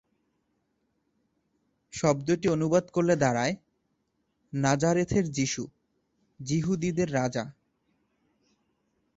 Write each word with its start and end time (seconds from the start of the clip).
শব্দটি 1.93 2.47
অনুবাদ 2.49 2.85
করলে 2.91 3.15
দাঁড়ায় 3.15 3.53
"নাজারেথের 4.53 5.25
যীশু, 5.31 5.63
যিহূদীদের 6.39 7.09
রাজা"। 7.13 7.43